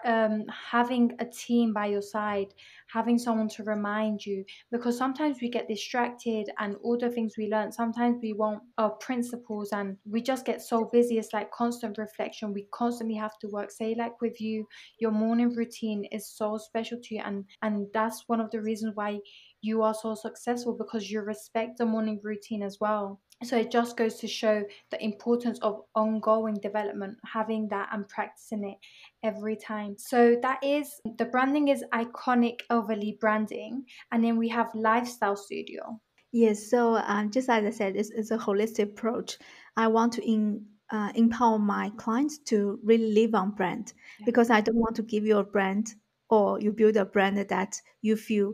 [0.04, 2.54] um, having a team by your side,
[2.88, 7.48] having someone to remind you, because sometimes we get distracted and all the things we
[7.48, 11.18] learn, sometimes we won't our principles and we just get so busy.
[11.18, 12.52] It's like constant reflection.
[12.52, 13.70] We constantly have to work.
[13.70, 14.66] Say, like with you,
[14.98, 18.92] your morning routine is so special to you and and that's one of the reasons
[18.94, 19.18] why
[19.62, 23.96] you are so successful because you respect the morning routine as well so it just
[23.96, 28.78] goes to show the importance of ongoing development having that and practicing it
[29.22, 34.68] every time so that is the branding is iconic Elvali branding and then we have
[34.74, 36.00] lifestyle studio
[36.32, 39.38] Yes, so um, just as I said, it's, it's a holistic approach.
[39.76, 44.26] I want to in, uh, empower my clients to really live on brand Yeah.
[44.26, 45.94] because I don't want to give you a brand
[46.28, 48.52] or you build a brand that you feel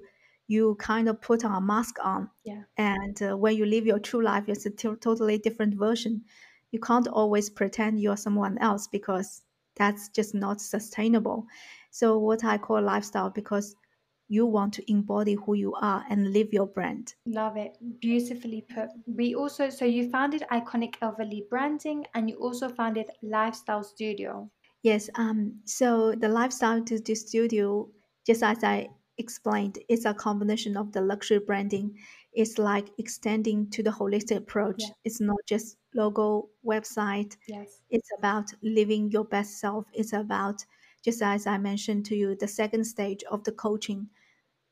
[0.48, 2.28] you kind of put on a mask on.
[2.44, 2.62] Yeah.
[2.76, 6.22] And uh, when you live your true life, it's a t- totally different version.
[6.70, 9.42] You can't always pretend you're someone else because
[9.76, 11.46] that's just not sustainable.
[11.90, 13.76] So, what I call lifestyle because
[14.28, 17.14] you want to embody who you are and live your brand.
[17.26, 17.76] Love it.
[18.00, 18.88] Beautifully put.
[19.06, 24.50] We also, so you founded Iconic Elvali Branding and you also founded Lifestyle Studio.
[24.82, 26.82] Yes, um, so the lifestyle
[27.14, 27.88] studio,
[28.26, 31.98] just as I explained, it's a combination of the luxury branding.
[32.32, 34.82] It's like extending to the holistic approach.
[34.82, 34.94] Yeah.
[35.04, 37.36] It's not just logo, website.
[37.46, 37.80] Yes.
[37.90, 39.86] It's about living your best self.
[39.92, 40.64] It's about,
[41.04, 44.08] just as I mentioned to you, the second stage of the coaching.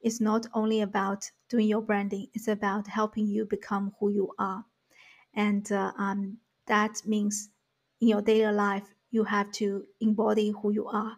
[0.00, 2.28] It's not only about doing your branding.
[2.32, 4.64] It's about helping you become who you are,
[5.34, 7.50] and uh, um, that means
[8.00, 11.16] in your daily life you have to embody who you are.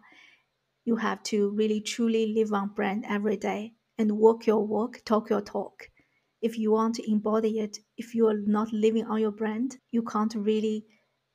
[0.85, 5.29] You have to really truly live on brand every day and walk your walk, talk
[5.29, 5.89] your talk.
[6.41, 10.03] If you want to embody it, if you are not living on your brand, you
[10.03, 10.85] can't really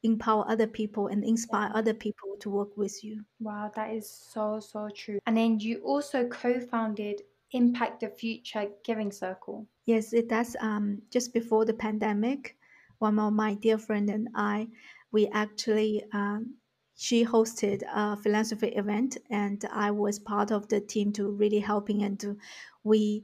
[0.03, 3.25] empower other people and inspire other people to work with you.
[3.41, 5.19] Wow, that is so, so true.
[5.27, 9.67] And then you also co founded Impact the Future Giving Circle.
[9.87, 10.57] Yes, it does.
[10.61, 12.57] Um, just before the pandemic,
[12.99, 14.69] one of my dear friend and I,
[15.13, 16.55] we actually um,
[17.01, 22.03] she hosted a philanthropy event, and I was part of the team to really helping
[22.03, 22.37] and to,
[22.83, 23.23] we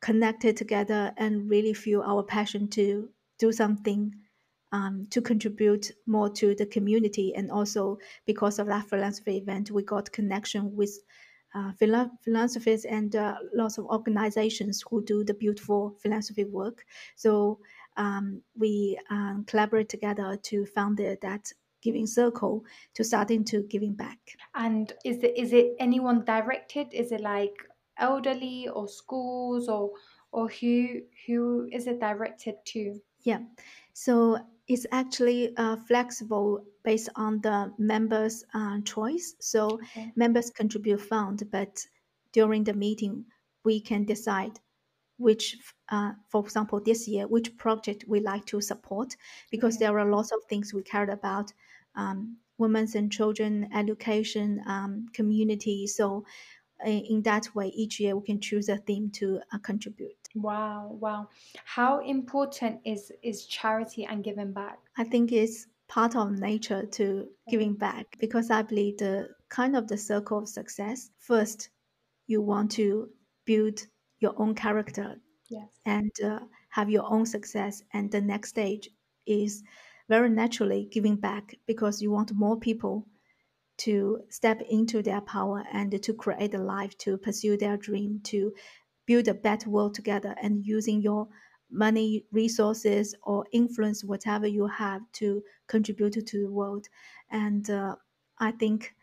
[0.00, 3.08] connected together and really feel our passion to
[3.38, 4.12] do something
[4.72, 9.84] um, to contribute more to the community, and also because of that philanthropy event, we
[9.84, 10.98] got connection with
[11.54, 16.84] uh, phila- philanthropists and uh, lots of organizations who do the beautiful philanthropy work.
[17.14, 17.60] So
[17.96, 22.64] um, we um, collaborate together to found that giving circle
[22.94, 24.38] to starting to giving back.
[24.54, 26.94] And is it is it anyone directed?
[26.94, 27.68] Is it like
[27.98, 29.92] elderly or schools or
[30.30, 33.02] or who who is it directed to?
[33.20, 33.44] Yeah,
[33.92, 39.34] so it's actually uh, flexible based on the members' uh, choice.
[39.40, 40.14] So Okay.
[40.16, 41.86] members contribute fund, but
[42.32, 43.26] during the meeting
[43.64, 44.58] we can decide
[45.18, 45.56] which,
[45.90, 49.16] uh, for example, this year, which project we like to support,
[49.50, 49.78] because Okay.
[49.78, 51.52] there are lots of things we cared about,
[51.94, 55.86] um, women's and children education, um, community.
[55.86, 56.24] So
[56.84, 60.16] in that way, each year we can choose a theme to uh, contribute.
[60.34, 61.28] Wow, wow.
[61.64, 64.78] How important is is charity and giving back?
[64.96, 69.86] I think it's part of nature to giving back because I believe the kind of
[69.88, 71.10] the circle of success.
[71.18, 71.68] First,
[72.26, 73.10] you want to
[73.44, 73.86] build
[74.20, 75.80] your own character Yes.
[75.84, 77.82] and uh, have your own success.
[77.92, 78.88] And the next stage
[79.26, 79.62] is
[80.12, 83.06] very naturally giving back because you want more people
[83.78, 88.52] to step into their power and to create a life to pursue their dream to
[89.06, 91.28] build a better world together and using your
[91.70, 96.86] money resources or influence whatever you have to contribute to the world.
[97.30, 97.96] And uh,
[98.38, 98.94] i think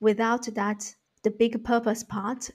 [0.00, 2.50] without that the big purpose part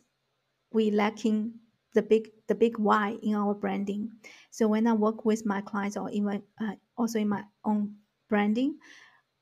[0.71, 1.53] we lacking
[1.95, 4.11] the big the big why in our branding.
[4.51, 7.95] So when i work with my clients or even uh, also in my own
[8.33, 8.77] branding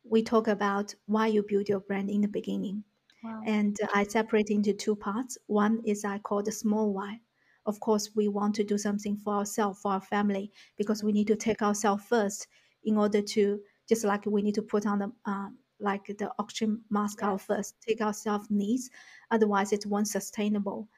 [0.04, 2.84] we talk about why you build your brand in the beginning
[3.24, 3.48] Wow.
[3.48, 5.38] and I separate into two parts.
[5.48, 7.22] One is I call the small why.
[7.66, 11.28] Of course, we want to do something for ourselves, for our family, because we need
[11.28, 12.48] to take ourselves first
[12.84, 15.50] in order to, just like we need to put on the uh,
[15.80, 18.90] like the oxygen mask out first, take our self needs.
[19.32, 20.90] Otherwise, it won't sustainable.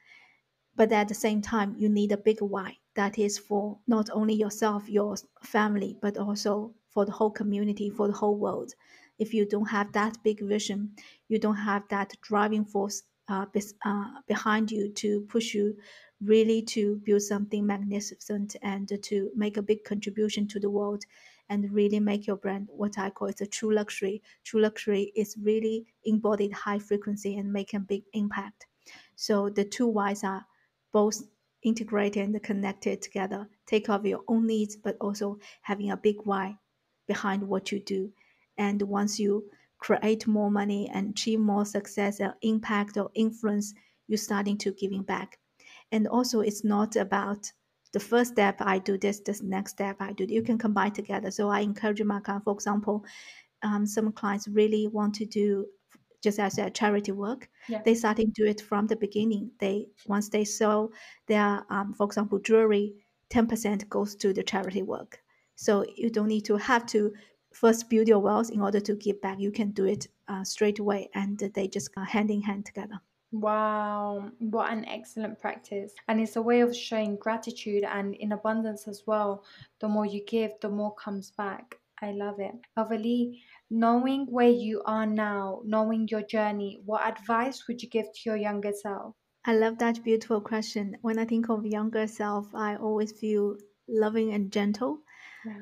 [0.76, 4.34] But at the same time, you need a big why that is for not only
[4.34, 8.72] yourself, your family, but also for the whole community, for the whole world.
[9.18, 10.92] If you don't have that big vision,
[11.28, 13.46] you don't have that driving force uh,
[13.84, 15.76] uh, behind you to push you
[16.22, 21.04] really to build something magnificent and to make a big contribution to the world
[21.48, 24.22] and really make your brand what I call it's a true luxury.
[24.44, 28.66] True luxury is really embodied high frequency and make a big impact.
[29.16, 30.46] So the two whys are
[30.92, 31.22] both
[31.62, 33.48] integrated and connected together.
[33.66, 36.58] Take care of your own needs, but also having a big why
[37.06, 38.12] behind what you do.
[38.58, 39.44] And once you
[39.78, 43.74] create more money and achieve more success or impact or influence,
[44.06, 45.38] you're starting to giving back.
[45.92, 47.50] And also, it's not about
[47.92, 50.24] the first step I do this, this next step I do.
[50.28, 51.30] You can combine together.
[51.30, 53.04] So I encourage my client, for example,
[53.62, 55.66] um, some clients really want to do
[56.22, 57.48] just as a charity work.
[57.68, 57.82] Yeah.
[57.84, 59.50] They starting to do it from the beginning.
[59.60, 60.90] They once they sell
[61.28, 62.94] their, um, for example, jewelry,
[63.28, 65.20] ten percent goes to the charity work.
[65.56, 67.12] So you don't need to have to
[67.52, 69.38] first build your wealth in order to give back.
[69.38, 73.00] You can do it uh, straight away, and they just go hand in hand together.
[73.32, 75.92] Wow, what an excellent practice.
[76.06, 79.44] And it's a way of showing gratitude and in abundance as well.
[79.80, 81.76] The more you give, the more comes back.
[82.00, 82.54] I love it.
[82.76, 88.06] Elva Li, knowing where you are now, knowing your journey, what advice would you give
[88.06, 89.14] to your younger self?
[89.44, 90.96] I love that beautiful question.
[91.02, 93.56] When I think of younger self, I always feel
[93.88, 95.00] loving and gentle.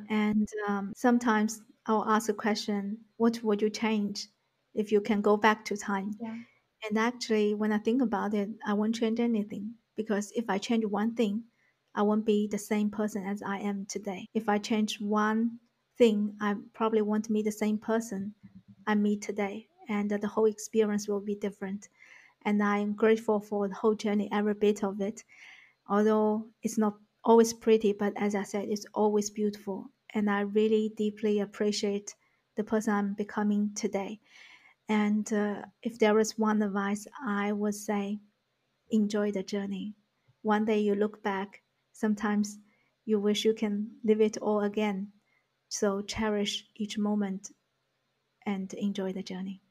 [0.09, 4.29] And um, sometimes I'll ask a question, what would you change
[4.75, 6.13] if you can go back to time?
[6.21, 6.37] Yeah.
[6.89, 10.85] And actually, when I think about it, I won't change anything because if I change
[10.85, 11.45] one thing,
[11.95, 14.27] I won't be the same person as I am today.
[14.35, 15.59] If I change one
[15.99, 18.35] thing, I probably won't meet the same person
[18.87, 21.89] I meet today, and the whole experience will be different.
[22.45, 25.25] And I'm grateful for the whole journey, every bit of it.
[25.89, 29.91] Although it's not always pretty, but as I said, it's always beautiful.
[30.15, 32.15] And I really deeply appreciate
[32.57, 34.21] the person I'm becoming today.
[34.89, 38.21] And uh, if there is one advice, I would say
[38.91, 39.97] enjoy the journey.
[40.43, 42.59] One day you look back, sometimes
[43.05, 45.13] you wish you can live it all again.
[45.69, 47.53] So cherish each moment
[48.47, 49.63] and enjoy the journey.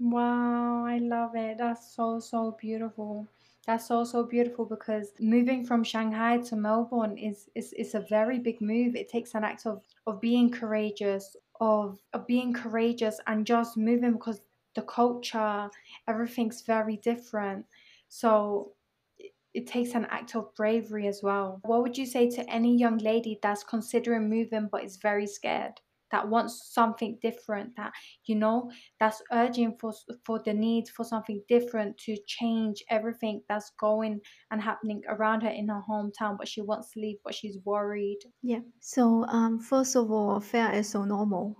[0.00, 1.58] Wow, I love it.
[1.58, 3.28] That's so, so beautiful.
[3.66, 8.38] That's so, so beautiful because moving from Shanghai to Melbourne is, is, is a very
[8.38, 8.96] big move.
[8.96, 14.12] It takes an act of, of being courageous, of, of being courageous and just moving
[14.12, 14.40] because
[14.74, 15.68] the culture,
[16.08, 17.66] everything's very different.
[18.08, 18.72] So
[19.18, 21.60] it, it takes an act of bravery as well.
[21.62, 25.80] What would you say to any young lady that's considering moving but is very scared?
[26.10, 27.92] That wants something different that
[28.26, 29.92] you know that's urging for
[30.24, 34.20] for the need for something different to change everything that's going
[34.50, 38.18] and happening around her in her hometown but she wants to leave but she's worried
[38.42, 38.60] Yeah.
[38.80, 41.56] So um, first of all, fear is so normal,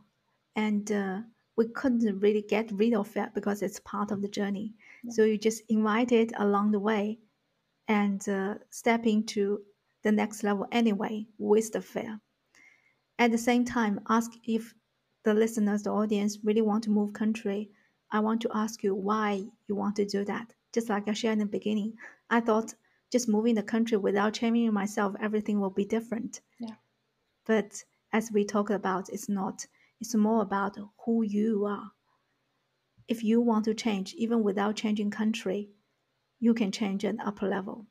[0.56, 1.18] and uh,
[1.56, 4.74] we couldn't really get rid of fear because it's part of the journey.
[5.08, 7.18] So you just invite it along the way,
[7.88, 9.60] and uh, step into
[10.02, 12.20] the next level anyway with the fear.
[13.20, 14.74] At the same time, ask if
[15.24, 17.70] the listeners, the audience really want to move country.
[18.10, 20.54] I want to ask you why you want to do that.
[20.72, 21.98] Just like I shared in the beginning,
[22.30, 22.74] I thought
[23.12, 26.40] just moving the country without changing myself, everything will be different.
[26.58, 26.76] yeah
[27.44, 29.66] But as we talked about, it's not.
[30.00, 31.92] It's more about who you are.
[33.06, 35.68] If you want to change, even without changing country,
[36.38, 37.86] you can change at an upper level.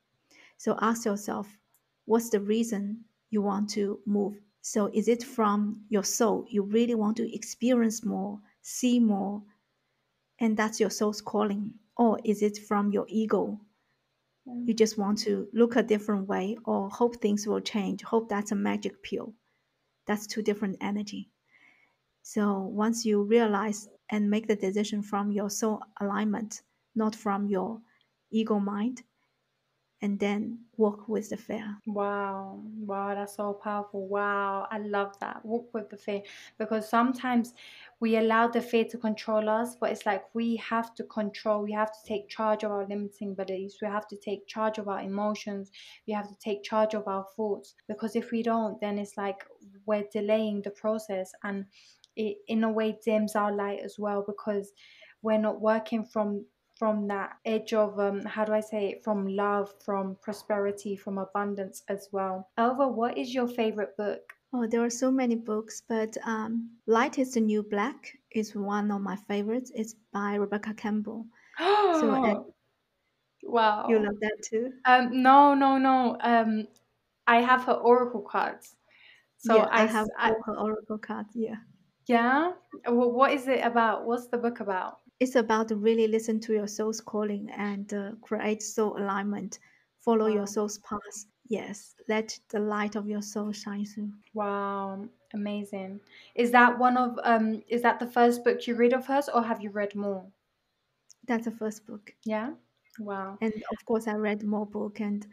[0.58, 1.60] So ask yourself,
[2.06, 4.42] what's the reason you want to move?
[4.62, 6.45] So is it from your soul?
[6.50, 9.41] You really want to experience more, see more,
[10.39, 11.74] and that's your soul's calling?
[11.98, 13.60] Or is it from your ego?
[14.45, 18.52] You just want to look a different way or hope things will change, hope that's
[18.52, 19.34] a magic pill.
[20.08, 21.30] That's two different energy.
[22.24, 26.62] So once you realize and make the decision from your soul alignment,
[26.95, 27.82] not from your
[28.32, 29.04] ego mind,
[30.02, 31.78] and then work with the fear.
[31.86, 34.08] Wow, wow, that's so powerful.
[34.08, 35.44] Wow, I love that.
[35.44, 36.22] Walk with the fear
[36.58, 37.54] because sometimes
[38.00, 41.74] we allow the fear to control us, but it's like we have to control, we
[41.74, 45.02] have to take charge of our limiting beliefs, we have to take charge of our
[45.02, 45.72] emotions,
[46.08, 47.76] we have to take charge of our thoughts.
[47.88, 49.43] Because if we don't, then it's like
[49.86, 51.32] we're delaying the process.
[51.43, 51.66] And
[52.16, 54.72] it in a way dims our light as well because
[55.22, 56.45] we're not working from
[56.80, 61.17] from that edge of um how do I say it from love, from prosperity, from
[61.17, 62.49] abundance as well.
[62.57, 64.21] Elva, what is your favorite book?
[64.53, 68.89] Oh, there are so many books, but um, Light is the New Black is one
[68.89, 69.71] of my favorites.
[69.75, 71.27] It's by Rebecca Campbell.
[71.59, 72.39] so and
[73.43, 73.86] wow.
[73.89, 74.71] you love that too?
[74.86, 76.17] Um, no, no, no.
[76.21, 76.67] Um,
[77.27, 78.75] I have her oracle cards.
[79.38, 81.30] So yeah, I, I, have I, her oracle cards.
[81.36, 81.57] Yeah.
[82.07, 82.53] yeah.
[82.88, 84.05] Well, what is it about?
[84.05, 84.97] What's the book about?
[85.20, 89.59] It's about to really listen to your soul's calling and uh, create soul alignment.
[89.99, 90.34] Follow Wow.
[90.34, 91.26] your soul's path.
[91.47, 94.11] Yes, let the light of your soul shine through.
[94.34, 95.99] Wow, amazing.
[96.36, 97.63] Is that one of um?
[97.67, 100.26] Is that the first book you read of hers, or have you read more?
[101.28, 102.13] That's the first book.
[102.26, 102.53] Yeah.
[102.99, 103.38] Wow.
[103.41, 105.26] And of course, I read more book and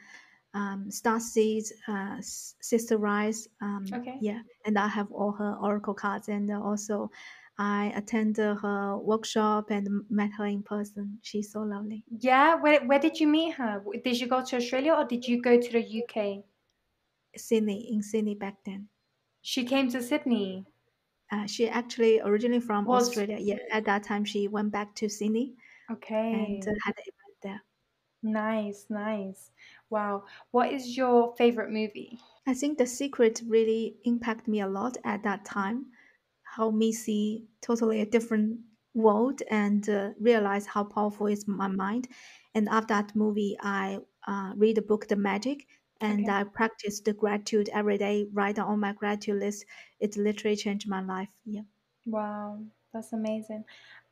[0.55, 3.49] um, Star Seeds, uh, Sister Rise.
[3.61, 4.19] Um, Okay.
[4.21, 7.11] Yeah, and I have all her oracle cards, and also
[7.59, 11.19] I attended her workshop and met her in person.
[11.23, 12.05] She's so lovely.
[12.19, 12.57] Yeah.
[12.57, 13.85] Where Where did you meet her?
[14.03, 16.45] Did you go to Australia or did you go to the UK?
[17.37, 18.89] Sydney in Sydney back then.
[19.41, 20.67] She came to Sydney.
[21.31, 23.39] Uh, she actually originally from Was- Australia.
[23.39, 25.57] Yeah, at that time she went back to Sydney
[25.91, 26.33] Okay.
[26.33, 27.63] and uh, had an event there.
[28.23, 29.53] Nice, nice.
[29.89, 30.27] Wow.
[30.51, 32.21] What is your favorite movie?
[32.47, 35.93] I think The Secret really impacted me a lot at that time.
[36.57, 38.61] How me see totally a different
[38.95, 42.09] world and uh, realize how powerful is my mind.
[42.55, 45.69] And after that movie, I uh, read the book The Magic,
[46.01, 46.29] and Okay.
[46.29, 48.27] I practice the gratitude every day.
[48.33, 49.65] Write down on my gratitude list.
[50.01, 51.31] It literally changed my life.
[51.45, 51.63] Yeah.
[52.07, 53.67] Wow, that's amazing.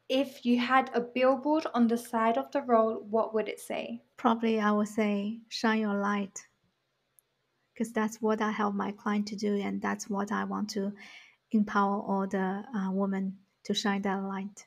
[0.09, 4.03] If you had a billboard on the side of the road, what would it say?
[4.17, 6.49] Probably I would say shine your light
[7.73, 10.93] because that's what I help my client to do, and that's what I want to
[11.55, 14.67] empower all the uh, women to shine that light.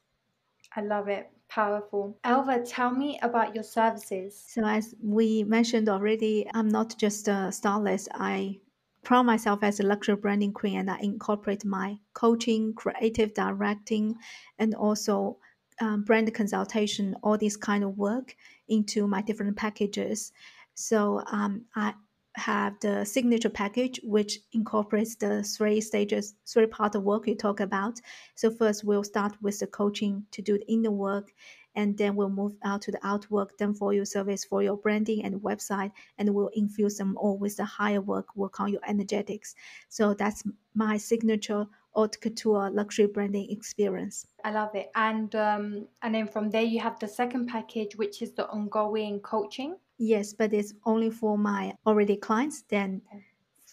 [0.75, 1.29] I love it.
[1.49, 2.19] Powerful.
[2.23, 4.43] Elva, tell me about your services.
[4.47, 8.09] So as we mentioned already, I'm not just a stylist.
[8.13, 8.59] I
[9.03, 14.15] proud myself as a luxury branding queen, and I incorporate my coaching, creative directing,
[14.59, 15.37] and also
[15.79, 18.35] um, brand consultation, all this kind of work
[18.67, 20.33] into my different packages.
[20.73, 21.93] So um, I
[22.37, 27.59] have the signature package, which incorporates the three stages, three part of work you talk
[27.59, 27.99] about.
[28.35, 31.33] So first, we'll start with the coaching to do the inner work,
[31.75, 35.25] and then we'll move out to the outwork, then for your service for your branding
[35.25, 39.55] and website, and we'll infuse them all with the higher work, work on your energetics.
[39.89, 40.43] So that's
[40.75, 44.27] my signature haute couture luxury branding experience.
[44.43, 44.91] I love it.
[44.93, 49.19] And um, and then from there you have the second package, which is the ongoing
[49.21, 49.77] coaching.
[49.97, 52.61] Yes, but it's only for my already clients.
[52.63, 53.01] Then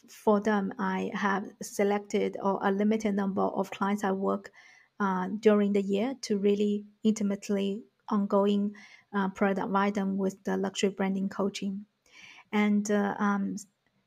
[0.08, 4.50] for them, I have selected or a limited number of clients I work
[5.00, 8.74] uh, during the year to really intimately ongoing
[9.12, 11.86] uh, provide them with the luxury branding coaching.
[12.52, 13.56] And uh, um,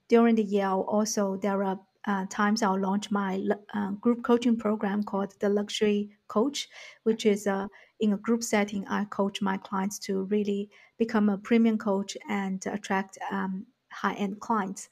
[0.07, 3.41] during the year, I'll also there are uh, times I'll launch my
[3.73, 6.69] uh, group coaching program called the Luxury Coach,
[7.03, 7.67] which is uh,
[7.99, 8.87] in a group setting.
[8.87, 14.39] I coach my clients to really become a premium coach and attract um, high end
[14.39, 14.89] clients.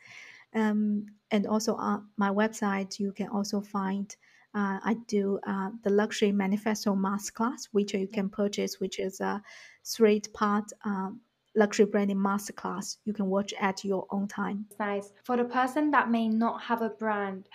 [0.53, 4.15] Um, and also on my website, you can also find.
[4.53, 9.43] Uh, I do uh, the luxury manifesto masterclass, which you can purchase, which is a
[9.83, 11.19] three-part um,
[11.55, 12.97] luxury branding masterclass.
[13.03, 14.65] You can watch at your own time.
[14.79, 15.11] Nice.
[15.25, 17.49] For the person that may not have a brand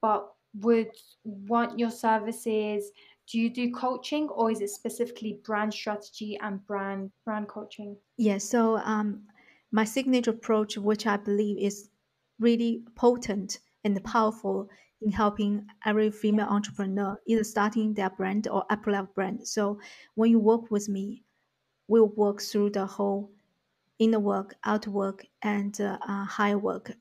[0.00, 0.90] but would
[1.24, 2.92] want your services,
[3.26, 7.96] do you do coaching or is it specifically brand strategy and brand brand coaching?
[8.16, 9.26] Yeah, so um,
[9.70, 11.90] my signature approach, which I believe is
[12.38, 14.68] really potent and powerful
[15.00, 19.46] in helping every female entrepreneur either starting their brand or upper level brand.
[19.46, 19.80] So
[20.14, 21.24] when you work with me,
[21.88, 23.32] we'll work through the whole
[23.98, 26.92] inner work, outer work, and uh, uh, higher work.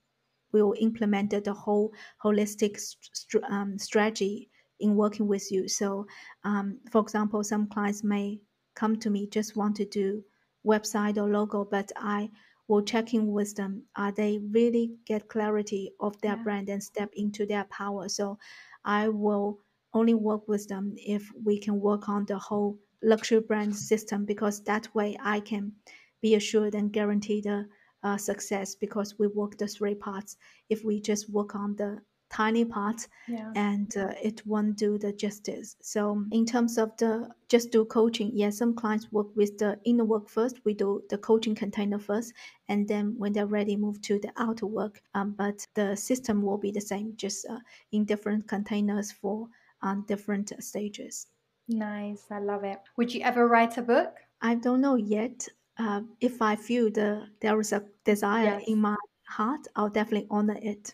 [0.51, 1.93] We will implement the whole
[2.24, 4.49] holistic st- st- um, strategy
[4.84, 5.67] in working with you.
[5.67, 6.05] So,
[6.43, 8.41] um, for example, some clients may
[8.75, 10.23] come to me just want to do
[10.65, 12.31] website or logo, but I
[12.67, 13.88] will check in with them.
[13.95, 16.43] Are they really get clarity of their Yeah.
[16.43, 18.09] brand and step into their power?
[18.09, 18.38] So,
[18.86, 19.59] I will
[19.93, 24.63] only work with them if we can work on the whole luxury brand system because
[24.63, 25.73] that way I can
[26.21, 27.67] be assured and guarantee the
[28.03, 30.38] uh, success because we work the three parts.
[30.69, 32.01] If we just work on the
[32.34, 33.55] tiny parts Yeah.
[33.55, 35.75] and uh, it won't do the justice.
[35.81, 40.05] So in terms of the just do coaching, yes, some clients work with the inner
[40.05, 40.65] work first.
[40.65, 42.34] We do the coaching container first,
[42.67, 45.01] and then when they're ready, move to the outer work.
[45.13, 47.59] Um, but the system will be the same, just uh,
[47.91, 49.49] in different containers for
[49.81, 51.27] um, different stages.
[51.67, 52.31] Nice.
[52.31, 52.79] I love it.
[52.95, 54.21] Would you ever write a book?
[54.41, 55.47] I don't know yet.
[55.77, 58.63] Uh, if I feel the there is a desire Yes.
[58.67, 58.95] in my
[59.27, 60.93] heart, I'll definitely honor it.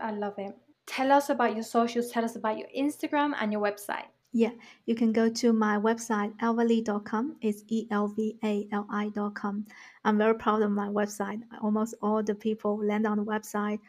[0.00, 0.54] I love it.
[0.86, 4.06] Tell us about your socials, tell us about your Instagram and your website.
[4.32, 4.50] Yeah,
[4.86, 7.36] you can go to my website, elvali.com.
[7.40, 9.66] It's E L V A L I.com.
[10.04, 11.40] I'm very proud of my website.
[11.60, 13.80] Almost all the people land on the website.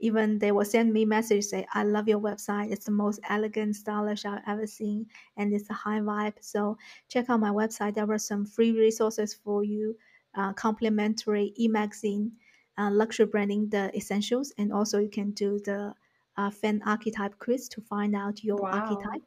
[0.00, 2.70] Even they will send me message say, I love your website.
[2.70, 6.34] It's the most elegant, stylish I've ever seen, and it's a high vibe.
[6.40, 6.76] So
[7.08, 7.94] check out my website.
[7.94, 9.96] There are some free resources for you,
[10.34, 12.32] uh, complimentary e-magazine,
[12.78, 15.94] uh, luxury branding, the essentials, and also you can do the
[16.36, 18.72] uh, fan archetype quiz to find out your Wow.
[18.72, 19.22] archetype.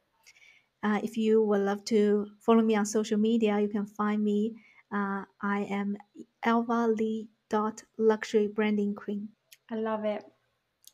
[0.82, 4.56] Uh, if you would love to follow me on social media, you can find me.
[4.90, 5.96] Uh, I am
[6.42, 9.28] Elva Li dot luxury branding queen.
[9.70, 10.24] I love it.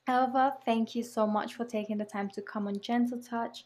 [0.07, 3.65] Elva, thank you so much for taking the time to come on Gentle Touch.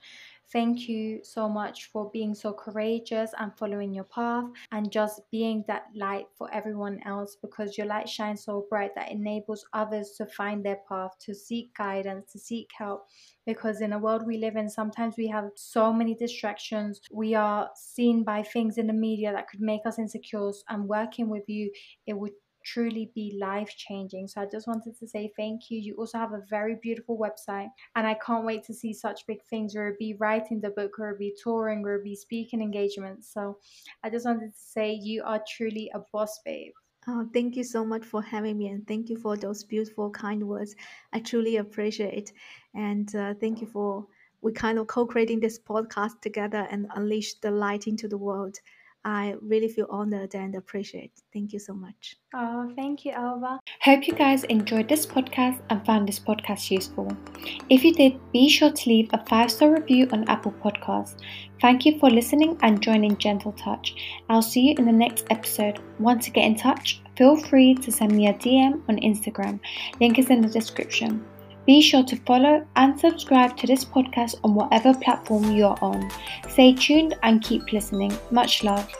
[0.52, 5.64] Thank you so much for being so courageous and following your path and just being
[5.66, 10.26] that light for everyone else because your light shines so bright that enables others to
[10.26, 13.06] find their path, to seek guidance, to seek help.
[13.46, 17.00] Because in the world we live in, sometimes we have so many distractions.
[17.10, 20.50] We are seen by things in the media that could make us insecure.
[20.68, 21.70] And working with you,
[22.06, 22.32] it would
[22.64, 24.28] truly be life changing.
[24.28, 25.78] So I just wanted to say thank you.
[25.78, 29.42] You also have a very beautiful website, and I can't wait to see such big
[29.44, 33.28] things or be writing the book or be touring or be speaking engagements.
[33.32, 33.58] So
[34.02, 36.72] I just wanted to say you are truly a boss babe.
[37.08, 40.46] Oh, thank you so much for having me, and thank you for those beautiful, kind
[40.46, 40.76] words.
[41.12, 42.32] I truly appreciate it,
[42.74, 44.06] and uh, thank you for
[44.40, 48.58] we kind of co-creating this podcast together and unleash the light into the world.
[49.04, 51.12] I really feel honored and appreciate.
[51.32, 52.16] Thank you so much.
[52.34, 53.58] Oh, thank you, Elva.
[53.80, 57.10] Hope you guys enjoyed this podcast and found this podcast useful.
[57.68, 61.16] If you did, be sure to leave a five star review on Apple Podcasts.
[61.60, 63.94] Thank you for listening and joining Gentle Touch.
[64.28, 65.80] I'll see you in the next episode.
[65.98, 67.00] Want to get in touch?
[67.16, 69.60] Feel free to send me a DM on Instagram.
[70.00, 71.24] Link is in the description.
[71.66, 76.10] Be sure to follow and subscribe to this podcast on whatever platform you're on.
[76.48, 78.12] Stay tuned and keep listening.
[78.30, 78.90] Much love.